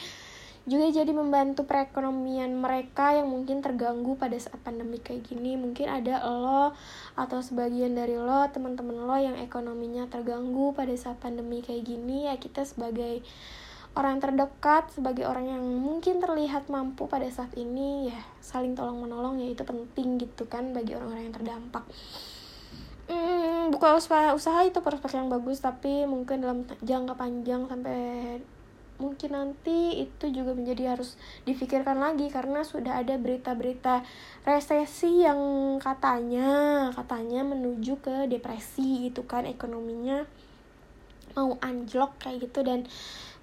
juga 0.64 0.88
jadi 0.88 1.12
membantu 1.12 1.68
perekonomian 1.68 2.56
mereka 2.56 3.12
yang 3.12 3.28
mungkin 3.28 3.60
terganggu 3.60 4.16
pada 4.16 4.40
saat 4.40 4.64
pandemi 4.64 4.96
kayak 4.96 5.28
gini. 5.28 5.60
Mungkin 5.60 5.92
ada 5.92 6.24
lo 6.24 6.72
atau 7.20 7.40
sebagian 7.44 7.92
dari 7.92 8.16
lo 8.16 8.48
teman-teman 8.48 9.04
lo 9.04 9.18
yang 9.20 9.36
ekonominya 9.36 10.08
terganggu 10.08 10.72
pada 10.72 10.96
saat 10.96 11.20
pandemi 11.20 11.60
kayak 11.60 11.84
gini. 11.84 12.32
Ya 12.32 12.40
kita 12.40 12.64
sebagai 12.64 13.20
orang 13.94 14.18
terdekat 14.24 14.90
sebagai 14.90 15.28
orang 15.30 15.52
yang 15.52 15.62
mungkin 15.62 16.18
terlihat 16.18 16.66
mampu 16.72 17.06
pada 17.06 17.30
saat 17.30 17.54
ini 17.54 18.10
ya 18.10 18.20
saling 18.42 18.74
tolong 18.74 18.98
menolong 18.98 19.38
ya 19.38 19.54
itu 19.54 19.62
penting 19.62 20.18
gitu 20.18 20.50
kan 20.50 20.74
bagi 20.74 20.96
orang-orang 20.98 21.30
yang 21.30 21.36
terdampak. 21.36 21.84
Hmm, 23.04 23.68
buka 23.68 24.00
usaha 24.00 24.32
usaha 24.32 24.64
itu 24.64 24.80
prospek 24.80 25.20
yang 25.20 25.28
bagus 25.28 25.60
tapi 25.60 26.08
mungkin 26.08 26.40
dalam 26.40 26.64
jangka 26.82 27.20
panjang 27.20 27.68
sampai 27.68 28.40
mungkin 29.04 29.36
nanti 29.36 30.08
itu 30.08 30.32
juga 30.32 30.56
menjadi 30.56 30.96
harus 30.96 31.20
difikirkan 31.44 32.00
lagi 32.00 32.32
karena 32.32 32.64
sudah 32.64 33.04
ada 33.04 33.20
berita-berita 33.20 34.08
resesi 34.48 35.28
yang 35.28 35.76
katanya 35.84 36.88
katanya 36.96 37.44
menuju 37.44 38.00
ke 38.00 38.32
depresi 38.32 39.12
itu 39.12 39.28
kan 39.28 39.44
ekonominya 39.44 40.24
mau 41.36 41.58
anjlok 41.60 42.18
kayak 42.22 42.50
gitu. 42.50 42.64
Dan 42.64 42.86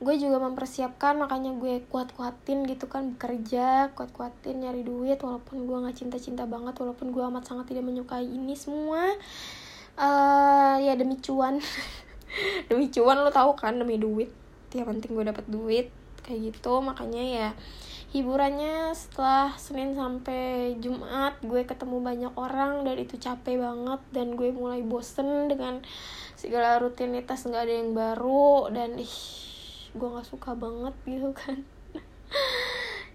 gue 0.01 0.15
juga 0.17 0.41
mempersiapkan 0.41 1.21
makanya 1.21 1.53
gue 1.53 1.85
kuat-kuatin 1.93 2.65
gitu 2.65 2.89
kan 2.89 3.15
bekerja 3.15 3.93
kuat-kuatin 3.93 4.65
nyari 4.65 4.81
duit 4.81 5.21
walaupun 5.21 5.69
gue 5.69 5.77
nggak 5.77 5.99
cinta-cinta 6.01 6.49
banget 6.49 6.73
walaupun 6.81 7.13
gue 7.13 7.21
amat 7.21 7.45
sangat 7.45 7.75
tidak 7.75 7.85
menyukai 7.85 8.25
ini 8.25 8.57
semua. 8.57 9.13
Uh, 10.01 10.81
ya 10.81 10.97
demi 10.97 11.21
cuan. 11.21 11.61
Demi 12.71 12.87
cuan 12.95 13.27
lo 13.27 13.35
tau 13.35 13.59
kan 13.59 13.75
demi 13.75 13.99
duit 13.99 14.31
ya 14.71 14.87
penting 14.87 15.13
gue 15.13 15.25
dapet 15.27 15.47
duit 15.51 15.89
kayak 16.23 16.55
gitu. 16.55 16.83
Makanya 16.83 17.25
ya 17.25 17.49
hiburannya 18.11 18.91
setelah 18.95 19.55
Senin 19.55 19.95
sampai 19.95 20.75
Jumat 20.83 21.39
gue 21.43 21.63
ketemu 21.63 21.97
banyak 22.03 22.35
orang 22.35 22.87
dan 22.87 22.97
itu 22.99 23.19
capek 23.19 23.61
banget. 23.61 24.01
Dan 24.15 24.35
gue 24.39 24.51
mulai 24.55 24.83
bosen 24.83 25.51
dengan 25.51 25.83
segala 26.35 26.81
rutinitas 26.81 27.47
nggak 27.47 27.65
ada 27.67 27.75
yang 27.75 27.93
baru. 27.93 28.71
Dan 28.71 28.99
ih 29.01 29.17
gue 29.91 30.07
nggak 30.07 30.29
suka 30.31 30.55
banget 30.55 30.95
gitu 31.03 31.35
kan 31.35 31.67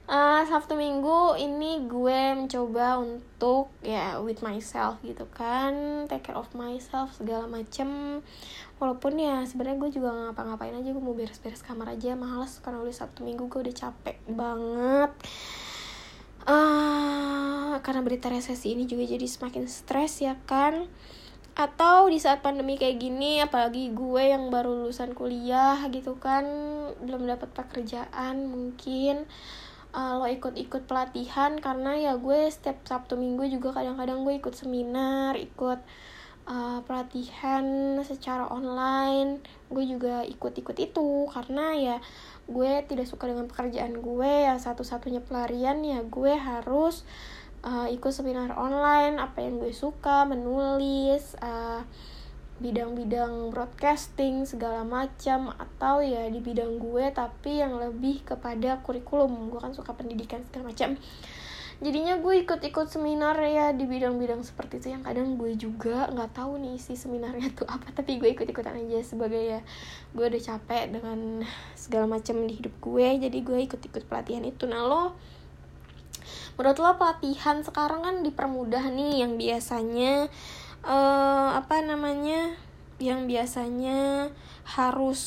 uh, 0.06 0.44
Sabtu 0.46 0.78
Minggu 0.78 1.34
ini 1.38 1.86
gue 1.90 2.38
mencoba 2.38 3.02
untuk 3.02 3.74
ya 3.82 4.22
with 4.22 4.46
myself 4.46 5.02
gitu 5.02 5.26
kan. 5.34 6.06
Take 6.06 6.30
care 6.32 6.38
of 6.38 6.50
myself 6.54 7.14
segala 7.18 7.50
macem. 7.50 8.22
Walaupun 8.78 9.18
ya 9.18 9.42
sebenarnya 9.46 9.78
gue 9.82 9.92
juga 10.02 10.10
ngapa-ngapain 10.14 10.76
aja. 10.78 10.90
Gue 10.94 11.04
mau 11.04 11.18
beres-beres 11.18 11.66
kamar 11.66 11.98
aja. 11.98 12.14
Males 12.14 12.62
karena 12.62 12.82
udah 12.82 12.96
sabtu 12.96 13.26
minggu 13.26 13.50
gue 13.50 13.70
udah 13.70 13.76
capek 13.76 14.18
banget. 14.30 15.12
Uh, 16.46 17.82
karena 17.82 18.06
berita 18.06 18.30
resesi 18.30 18.78
ini 18.78 18.86
juga 18.86 19.10
jadi 19.10 19.26
semakin 19.26 19.66
stres 19.66 20.22
ya 20.22 20.38
kan? 20.46 20.86
Atau 21.56 22.12
di 22.12 22.20
saat 22.20 22.44
pandemi 22.44 22.76
kayak 22.76 23.00
gini 23.00 23.40
apalagi 23.40 23.96
gue 23.96 24.24
yang 24.28 24.52
baru 24.52 24.86
lulusan 24.86 25.16
kuliah 25.16 25.80
gitu 25.88 26.20
kan 26.20 26.44
belum 27.00 27.32
dapat 27.32 27.48
pekerjaan 27.56 28.52
mungkin 28.52 29.24
uh, 29.96 30.20
lo 30.20 30.28
ikut-ikut 30.28 30.86
pelatihan 30.86 31.56
karena 31.58 31.96
ya 31.96 32.14
gue 32.20 32.52
setiap 32.52 32.84
sabtu 32.84 33.16
minggu 33.16 33.48
juga 33.48 33.72
kadang-kadang 33.72 34.28
gue 34.28 34.36
ikut 34.38 34.54
seminar 34.54 35.40
ikut 35.40 35.80
uh, 36.46 36.80
pelatihan 36.86 37.98
secara 38.06 38.50
online. 38.50 39.42
Gue 39.70 39.88
juga 39.90 40.22
ikut-ikut 40.28 40.78
itu 40.78 41.32
karena 41.34 41.66
ya 41.76 41.98
gue 42.46 42.72
tidak 42.86 43.08
suka 43.10 43.30
dengan 43.30 43.50
pekerjaan 43.50 44.00
gue. 44.00 44.32
Ya 44.46 44.56
satu-satunya 44.60 45.26
pelarian 45.26 45.82
ya 45.82 46.04
gue 46.06 46.34
harus 46.38 47.04
uh, 47.66 47.90
ikut 47.90 48.12
seminar 48.14 48.54
online. 48.56 49.18
Apa 49.18 49.42
yang 49.42 49.58
gue 49.58 49.74
suka 49.74 50.24
menulis 50.28 51.34
uh, 51.42 51.82
bidang-bidang 52.56 53.52
broadcasting 53.52 54.48
segala 54.48 54.88
macam 54.88 55.52
atau 55.60 56.00
ya 56.00 56.32
di 56.32 56.40
bidang 56.40 56.80
gue 56.80 57.12
tapi 57.12 57.60
yang 57.60 57.76
lebih 57.76 58.24
kepada 58.24 58.80
kurikulum. 58.80 59.52
Gue 59.52 59.60
kan 59.60 59.76
suka 59.76 59.92
pendidikan 59.92 60.40
segala 60.48 60.72
macam. 60.72 60.96
Jadinya 61.84 62.16
gue 62.24 62.48
ikut-ikut 62.48 62.88
seminar 62.88 63.36
ya 63.44 63.76
di 63.76 63.84
bidang-bidang 63.84 64.48
seperti 64.48 64.80
itu. 64.80 64.88
Yang 64.96 65.04
kadang 65.12 65.30
gue 65.36 65.52
juga 65.60 66.08
nggak 66.08 66.32
tahu 66.32 66.56
nih 66.64 66.80
isi 66.80 66.96
seminarnya 66.96 67.52
tuh 67.52 67.68
apa 67.68 67.92
tapi 67.92 68.16
gue 68.16 68.32
ikut-ikutan 68.32 68.80
aja 68.80 69.04
sebagai 69.04 69.44
ya 69.44 69.60
gue 70.16 70.24
udah 70.24 70.40
capek 70.40 70.96
dengan 70.96 71.44
segala 71.76 72.08
macam 72.08 72.40
di 72.48 72.56
hidup 72.56 72.72
gue 72.80 73.28
jadi 73.28 73.38
gue 73.44 73.60
ikut-ikut 73.68 74.08
pelatihan 74.08 74.48
itu. 74.48 74.64
Nah 74.64 74.88
lo 74.88 75.04
menurut 76.56 76.80
lo 76.80 76.96
pelatihan 76.96 77.60
sekarang 77.68 78.08
kan 78.08 78.16
dipermudah 78.24 78.88
nih 78.96 79.28
yang 79.28 79.36
biasanya 79.36 80.32
uh, 80.86 81.58
apa 81.58 81.82
namanya 81.82 82.54
yang 83.02 83.28
biasanya 83.28 84.32
harus 84.64 85.22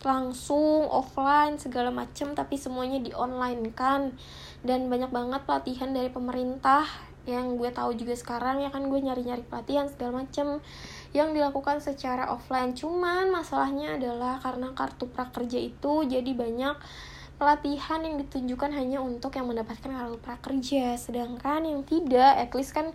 langsung 0.00 0.88
offline 0.88 1.60
segala 1.60 1.92
macem 1.92 2.32
tapi 2.32 2.56
semuanya 2.56 2.98
di 2.98 3.12
online 3.12 3.70
kan. 3.76 4.16
Dan 4.60 4.92
banyak 4.92 5.08
banget 5.12 5.40
pelatihan 5.48 5.92
dari 5.92 6.12
pemerintah 6.12 6.84
yang 7.28 7.60
gue 7.60 7.68
tahu 7.68 7.94
juga 7.94 8.16
sekarang 8.16 8.64
ya 8.64 8.72
kan 8.72 8.88
gue 8.88 8.96
nyari-nyari 8.96 9.44
pelatihan 9.44 9.86
segala 9.92 10.24
macem 10.24 10.58
yang 11.12 11.36
dilakukan 11.36 11.84
secara 11.84 12.32
offline. 12.32 12.72
Cuman 12.72 13.28
masalahnya 13.28 14.00
adalah 14.00 14.40
karena 14.40 14.72
kartu 14.72 15.08
prakerja 15.08 15.60
itu 15.60 16.08
jadi 16.08 16.32
banyak 16.32 16.76
pelatihan 17.40 18.04
yang 18.04 18.20
ditunjukkan 18.20 18.72
hanya 18.76 19.00
untuk 19.00 19.36
yang 19.36 19.48
mendapatkan 19.48 19.88
kartu 19.88 20.18
prakerja. 20.20 20.96
Sedangkan 20.96 21.64
yang 21.64 21.84
tidak 21.84 22.36
at 22.36 22.50
least 22.56 22.72
kan 22.76 22.92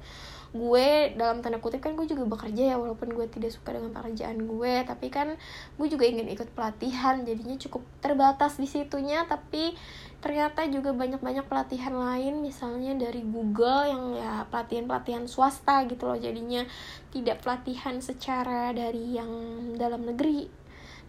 gue 0.55 1.11
dalam 1.19 1.43
tanda 1.43 1.59
kutip 1.59 1.83
kan 1.83 1.99
gue 1.99 2.07
juga 2.07 2.23
bekerja 2.23 2.71
ya 2.71 2.75
walaupun 2.79 3.11
gue 3.11 3.27
tidak 3.27 3.51
suka 3.51 3.75
dengan 3.75 3.91
pekerjaan 3.91 4.47
gue 4.47 4.73
tapi 4.87 5.11
kan 5.11 5.35
gue 5.75 5.87
juga 5.91 6.07
ingin 6.07 6.31
ikut 6.31 6.55
pelatihan 6.55 7.27
jadinya 7.27 7.59
cukup 7.59 7.83
terbatas 7.99 8.55
di 8.55 8.63
situnya 8.63 9.27
tapi 9.27 9.75
ternyata 10.23 10.63
juga 10.71 10.95
banyak-banyak 10.95 11.45
pelatihan 11.45 11.91
lain 11.91 12.39
misalnya 12.39 12.95
dari 12.95 13.21
Google 13.27 13.83
yang 13.83 14.03
ya 14.15 14.33
pelatihan-pelatihan 14.47 15.27
swasta 15.27 15.83
gitu 15.91 16.07
loh 16.07 16.15
jadinya 16.15 16.63
tidak 17.11 17.43
pelatihan 17.43 17.99
secara 17.99 18.71
dari 18.71 19.19
yang 19.19 19.29
dalam 19.75 20.07
negeri 20.07 20.47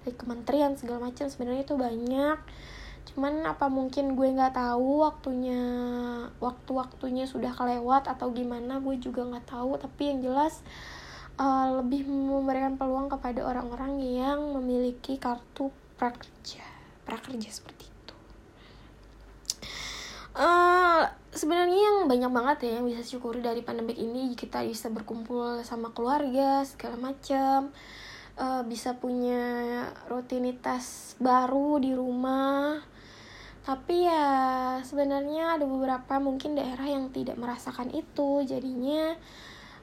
dari 0.02 0.14
kementerian 0.18 0.74
segala 0.74 1.06
macam 1.06 1.30
sebenarnya 1.30 1.62
itu 1.62 1.78
banyak 1.78 2.38
cuman 3.12 3.46
apa 3.46 3.70
mungkin 3.70 4.18
gue 4.18 4.28
nggak 4.34 4.58
tahu 4.58 5.06
waktunya 5.06 5.62
waktu-waktunya 6.42 7.24
sudah 7.24 7.54
kelewat 7.54 8.10
atau 8.10 8.34
gimana 8.34 8.82
gue 8.82 8.98
juga 8.98 9.22
nggak 9.22 9.46
tahu. 9.52 9.78
Tapi 9.78 10.02
yang 10.10 10.18
jelas 10.26 10.60
uh, 11.40 11.80
lebih 11.80 12.08
memberikan 12.08 12.76
peluang 12.76 13.12
kepada 13.12 13.44
orang-orang 13.44 14.00
yang 14.02 14.40
memiliki 14.56 15.16
kartu 15.16 15.70
prakerja 15.96 16.64
prakerja 17.06 17.48
seperti 17.48 17.86
itu. 17.86 18.14
Uh, 20.36 21.08
sebenarnya 21.32 21.80
yang 21.80 21.96
banyak 22.10 22.28
banget 22.28 22.58
ya 22.68 22.70
yang 22.80 22.84
bisa 22.84 23.00
syukuri 23.00 23.40
dari 23.40 23.64
pandemik 23.64 23.96
ini 23.96 24.36
kita 24.36 24.60
bisa 24.64 24.92
berkumpul 24.92 25.64
sama 25.64 25.92
keluarga 25.96 26.60
segala 26.68 27.00
macam 27.00 27.72
uh, 28.36 28.62
bisa 28.68 28.96
punya 29.00 29.84
rutinitas 30.12 31.16
baru 31.16 31.80
di 31.80 31.96
rumah 31.96 32.80
tapi 33.66 34.06
ya 34.06 34.26
sebenarnya 34.86 35.58
ada 35.58 35.66
beberapa 35.66 36.22
mungkin 36.22 36.54
daerah 36.54 36.86
yang 36.86 37.10
tidak 37.10 37.34
merasakan 37.34 37.90
itu. 37.90 38.46
Jadinya 38.46 39.18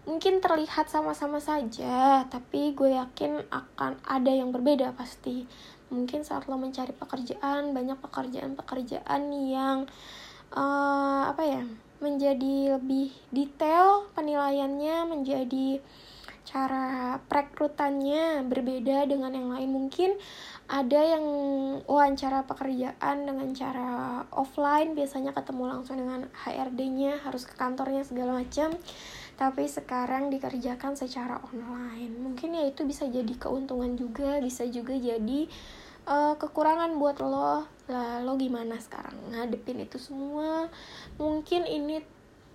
mungkin 0.07 0.39
terlihat 0.39 0.87
sama-sama 0.87 1.43
saja 1.43 2.23
tapi 2.31 2.71
gue 2.71 2.95
yakin 2.95 3.43
akan 3.51 3.99
ada 4.07 4.31
yang 4.31 4.55
berbeda 4.55 4.95
pasti. 4.95 5.43
Mungkin 5.91 6.23
saat 6.23 6.47
lo 6.47 6.55
mencari 6.55 6.95
pekerjaan 6.95 7.75
banyak 7.75 7.99
pekerjaan-pekerjaan 7.99 9.21
yang 9.51 9.83
uh, 10.55 11.27
apa 11.27 11.43
ya 11.43 11.63
menjadi 11.99 12.79
lebih 12.79 13.11
detail 13.35 14.07
penilaiannya 14.15 15.11
menjadi 15.11 15.83
cara 16.43 17.17
perekrutannya 17.27 18.43
berbeda 18.47 19.07
dengan 19.07 19.31
yang 19.31 19.49
lain. 19.51 19.69
Mungkin 19.71 20.15
ada 20.67 20.99
yang 20.99 21.25
wawancara 21.87 22.43
pekerjaan 22.47 23.27
dengan 23.27 23.51
cara 23.55 24.23
offline 24.31 24.95
biasanya 24.95 25.31
ketemu 25.31 25.63
langsung 25.71 25.99
dengan 25.99 26.27
HRD-nya 26.45 27.23
harus 27.23 27.47
ke 27.47 27.55
kantornya 27.55 28.03
segala 28.03 28.43
macam. 28.43 28.75
Tapi 29.33 29.65
sekarang 29.65 30.29
dikerjakan 30.29 30.93
secara 30.93 31.41
online. 31.51 32.13
Mungkin 32.21 32.53
ya 32.53 32.63
itu 32.69 32.85
bisa 32.85 33.09
jadi 33.09 33.33
keuntungan 33.39 33.97
juga 33.97 34.37
bisa 34.43 34.67
juga 34.69 34.93
jadi 34.93 35.49
uh, 36.07 36.35
kekurangan 36.37 36.95
buat 36.99 37.17
lo. 37.23 37.65
Lah 37.89 38.23
lo 38.23 38.35
gimana 38.39 38.79
sekarang? 38.79 39.15
Ngadepin 39.31 39.83
itu 39.83 39.97
semua. 39.99 40.69
Mungkin 41.19 41.67
ini 41.67 42.03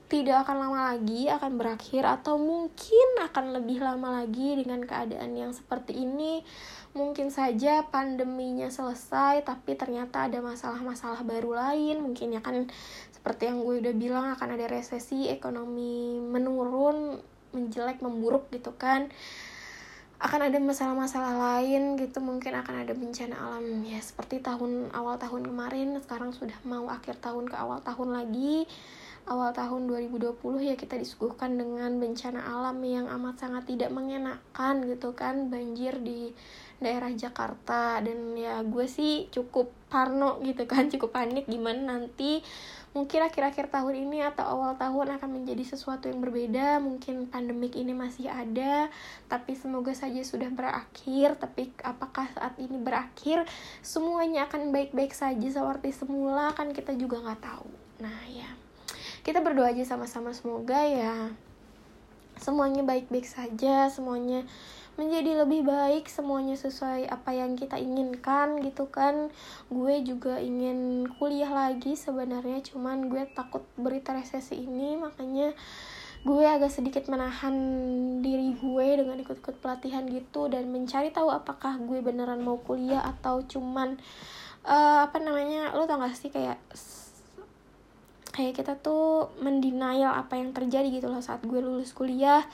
tidak 0.09 0.49
akan 0.49 0.57
lama 0.65 0.97
lagi 0.97 1.29
akan 1.29 1.61
berakhir 1.61 2.09
atau 2.09 2.41
mungkin 2.41 3.09
akan 3.29 3.61
lebih 3.61 3.85
lama 3.85 4.25
lagi 4.25 4.57
dengan 4.57 4.81
keadaan 4.81 5.37
yang 5.37 5.53
seperti 5.53 6.01
ini. 6.01 6.41
Mungkin 6.97 7.29
saja 7.29 7.85
pandeminya 7.85 8.73
selesai 8.73 9.45
tapi 9.45 9.77
ternyata 9.77 10.25
ada 10.25 10.41
masalah-masalah 10.41 11.21
baru 11.29 11.53
lain. 11.53 12.01
Mungkin 12.01 12.33
ya 12.33 12.41
kan 12.41 12.73
seperti 13.13 13.53
yang 13.53 13.61
gue 13.61 13.85
udah 13.85 13.95
bilang 14.01 14.27
akan 14.33 14.57
ada 14.57 14.65
resesi 14.73 15.29
ekonomi 15.29 16.17
menurun 16.17 17.21
menjelek 17.53 18.01
memburuk 18.01 18.49
gitu 18.49 18.73
kan. 18.81 19.13
Akan 20.19 20.41
ada 20.41 20.57
masalah-masalah 20.57 21.37
lain 21.37 22.01
gitu 22.01 22.25
mungkin 22.25 22.57
akan 22.57 22.81
ada 22.81 22.97
bencana 22.97 23.37
alam. 23.37 23.85
Ya 23.85 24.01
seperti 24.01 24.41
tahun 24.41 24.89
awal 24.97 25.21
tahun 25.21 25.45
kemarin 25.53 26.01
sekarang 26.01 26.33
sudah 26.33 26.57
mau 26.65 26.89
akhir 26.89 27.21
tahun 27.21 27.45
ke 27.45 27.57
awal 27.61 27.85
tahun 27.85 28.17
lagi 28.17 28.65
awal 29.29 29.53
tahun 29.53 29.85
2020 29.93 30.41
ya 30.65 30.75
kita 30.75 30.97
disuguhkan 30.97 31.61
dengan 31.61 32.01
bencana 32.01 32.41
alam 32.49 32.81
yang 32.81 33.05
amat 33.13 33.45
sangat 33.45 33.69
tidak 33.69 33.93
mengenakan 33.93 34.89
gitu 34.89 35.13
kan 35.13 35.53
banjir 35.53 36.01
di 36.01 36.33
daerah 36.81 37.13
Jakarta. 37.13 38.01
Dan 38.01 38.33
ya 38.41 38.65
gue 38.65 38.89
sih 38.89 39.29
cukup 39.29 39.69
parno 39.93 40.41
gitu 40.41 40.65
kan 40.65 40.89
cukup 40.93 41.13
panik 41.13 41.45
gimana 41.45 42.01
nanti 42.01 42.41
mungkin 42.97 43.21
akhir-akhir 43.21 43.69
tahun 43.69 44.09
ini 44.09 44.25
atau 44.25 44.49
awal 44.49 44.75
tahun 44.81 45.21
akan 45.21 45.31
menjadi 45.45 45.77
sesuatu 45.77 46.09
yang 46.09 46.25
berbeda. 46.25 46.81
Mungkin 46.81 47.29
pandemik 47.29 47.77
ini 47.77 47.93
masih 47.93 48.33
ada 48.33 48.89
tapi 49.29 49.53
semoga 49.53 49.93
saja 49.93 50.25
sudah 50.25 50.49
berakhir. 50.49 51.37
Tapi 51.37 51.77
apakah 51.85 52.33
saat 52.33 52.57
ini 52.57 52.81
berakhir? 52.81 53.45
Semuanya 53.85 54.49
akan 54.49 54.73
baik-baik 54.73 55.13
saja 55.13 55.47
seperti 55.53 55.93
semula 55.93 56.57
kan 56.57 56.73
kita 56.73 56.97
juga 56.97 57.21
nggak 57.21 57.45
tahu. 57.45 57.69
Nah 58.01 58.25
ya 58.33 58.68
kita 59.29 59.45
berdoa 59.45 59.69
aja 59.69 59.85
sama-sama 59.85 60.33
semoga 60.33 60.81
ya 60.89 61.37
semuanya 62.41 62.81
baik-baik 62.81 63.29
saja 63.29 63.93
semuanya 63.93 64.49
menjadi 64.99 65.47
lebih 65.47 65.63
baik 65.63 66.11
semuanya 66.11 66.59
sesuai 66.59 67.07
apa 67.07 67.31
yang 67.31 67.55
kita 67.55 67.79
inginkan 67.79 68.59
gitu 68.67 68.91
kan. 68.91 69.31
Gue 69.71 70.03
juga 70.03 70.43
ingin 70.43 71.07
kuliah 71.23 71.55
lagi 71.55 71.95
sebenarnya 71.95 72.59
cuman 72.67 73.07
gue 73.07 73.23
takut 73.31 73.63
berita 73.79 74.11
resesi 74.11 74.59
ini 74.67 74.99
makanya 74.99 75.55
gue 76.27 76.43
agak 76.43 76.75
sedikit 76.75 77.07
menahan 77.07 77.55
diri 78.27 78.59
gue 78.59 78.87
dengan 78.99 79.23
ikut-ikut 79.23 79.63
pelatihan 79.63 80.03
gitu 80.11 80.51
dan 80.51 80.67
mencari 80.67 81.15
tahu 81.15 81.31
apakah 81.31 81.79
gue 81.79 82.03
beneran 82.03 82.43
mau 82.43 82.59
kuliah 82.59 83.07
atau 83.07 83.47
cuman 83.47 83.95
uh, 84.67 85.07
apa 85.07 85.23
namanya 85.23 85.79
lo 85.79 85.87
tau 85.87 86.03
gak 86.03 86.19
sih 86.19 86.35
kayak 86.35 86.59
kayak 88.39 88.55
kita 88.55 88.79
tuh 88.79 89.35
mendenial 89.43 90.15
apa 90.15 90.39
yang 90.39 90.55
terjadi 90.55 90.87
gitu 90.95 91.11
loh 91.11 91.19
saat 91.19 91.43
gue 91.43 91.59
lulus 91.59 91.91
kuliah. 91.91 92.47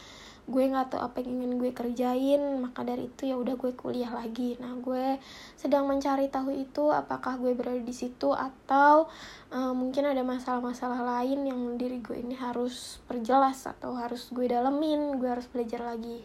Gue 0.49 0.69
nggak 0.69 0.97
tahu 0.97 1.01
apa 1.01 1.21
yang 1.21 1.41
ingin 1.41 1.61
gue 1.61 1.73
kerjain 1.73 2.41
maka 2.61 2.85
dari 2.85 3.09
itu 3.13 3.29
ya 3.29 3.37
udah 3.37 3.53
gue 3.61 3.77
kuliah 3.77 4.09
lagi. 4.09 4.57
Nah 4.65 4.81
gue 4.81 5.21
sedang 5.61 5.85
mencari 5.85 6.33
tahu 6.33 6.57
itu 6.57 6.89
apakah 6.89 7.37
gue 7.37 7.53
berada 7.53 7.81
di 7.85 7.93
situ 7.93 8.33
atau 8.33 9.13
uh, 9.53 9.73
mungkin 9.77 10.09
ada 10.09 10.25
masalah-masalah 10.25 11.05
lain 11.05 11.45
yang 11.45 11.61
diri 11.77 12.01
gue 12.01 12.17
ini 12.17 12.33
harus 12.33 13.05
perjelas 13.05 13.69
atau 13.69 13.93
harus 14.01 14.33
gue 14.33 14.49
dalemin 14.49 15.21
gue 15.21 15.29
harus 15.29 15.45
belajar 15.53 15.85
lagi. 15.85 16.25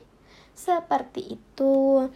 Seperti 0.56 1.36
itu 1.36 2.08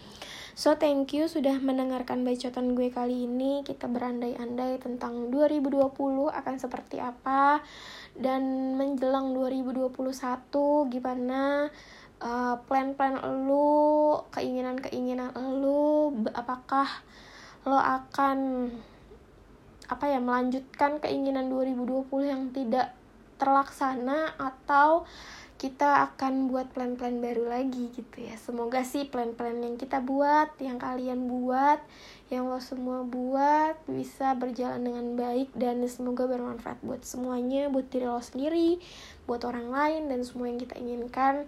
So 0.54 0.78
thank 0.78 1.18
you 1.18 1.26
sudah 1.26 1.58
mendengarkan 1.58 2.22
bacotan 2.22 2.78
gue 2.78 2.94
kali 2.94 3.26
ini. 3.26 3.66
Kita 3.66 3.90
berandai-andai 3.90 4.78
tentang 4.78 5.34
2020 5.34 6.30
akan 6.30 6.56
seperti 6.62 7.02
apa 7.02 7.58
dan 8.14 8.78
menjelang 8.78 9.34
2021 9.34 9.90
gimana 10.94 11.74
uh, 12.22 12.56
plan-plan 12.70 13.18
lu, 13.50 14.22
keinginan-keinginan 14.30 15.34
lu, 15.58 16.22
apakah 16.38 17.02
lo 17.66 17.82
akan 17.82 18.70
apa 19.90 20.06
ya 20.06 20.22
melanjutkan 20.22 21.02
keinginan 21.02 21.50
2020 21.50 22.30
yang 22.30 22.54
tidak 22.54 22.94
terlaksana 23.42 24.38
atau 24.38 25.10
kita 25.64 26.12
akan 26.12 26.52
buat 26.52 26.76
plan-plan 26.76 27.24
baru 27.24 27.48
lagi 27.48 27.88
gitu 27.96 28.20
ya. 28.20 28.36
Semoga 28.36 28.84
sih 28.84 29.08
plan-plan 29.08 29.64
yang 29.64 29.80
kita 29.80 30.04
buat 30.04 30.52
yang 30.60 30.76
kalian 30.76 31.32
buat 31.32 31.80
yang 32.28 32.52
lo 32.52 32.60
semua 32.60 33.08
buat 33.08 33.80
bisa 33.88 34.36
berjalan 34.36 34.84
dengan 34.84 35.16
baik 35.16 35.56
dan 35.56 35.80
semoga 35.88 36.28
bermanfaat 36.28 36.84
buat 36.84 37.08
semuanya 37.08 37.72
buat 37.72 37.88
diri 37.88 38.12
lo 38.12 38.20
sendiri 38.20 38.84
buat 39.24 39.48
orang 39.48 39.72
lain 39.72 40.02
dan 40.12 40.28
semua 40.28 40.52
yang 40.52 40.60
kita 40.60 40.76
inginkan. 40.76 41.48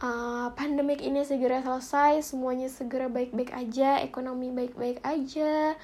Uh, 0.00 0.48
pandemik 0.56 1.04
ini 1.04 1.20
segera 1.28 1.60
selesai 1.60 2.24
semuanya 2.24 2.72
segera 2.72 3.12
baik-baik 3.12 3.52
aja 3.52 4.00
ekonomi 4.00 4.48
baik-baik 4.48 5.04
aja 5.04 5.76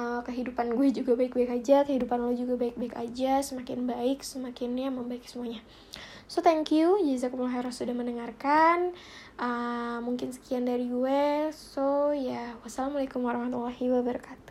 uh, 0.00 0.24
kehidupan 0.24 0.72
gue 0.72 0.88
juga 0.96 1.12
baik-baik 1.12 1.52
aja 1.60 1.84
kehidupan 1.84 2.16
lo 2.16 2.32
juga 2.32 2.56
baik-baik 2.56 2.96
aja 2.96 3.44
semakin 3.44 3.84
baik 3.84 4.24
semakin 4.24 4.72
ya 4.72 4.88
membaik 4.88 5.28
semuanya 5.28 5.60
So 6.28 6.44
thank 6.44 6.68
you 6.76 7.00
jazakumullah 7.00 7.56
khairan 7.56 7.72
sudah 7.72 7.96
mendengarkan. 7.96 8.92
Uh, 9.40 9.96
mungkin 10.04 10.28
sekian 10.28 10.68
dari 10.68 10.84
gue. 10.84 11.48
So 11.56 12.12
ya, 12.12 12.36
yeah. 12.36 12.48
wassalamualaikum 12.60 13.24
warahmatullahi 13.24 13.88
wabarakatuh. 13.88 14.47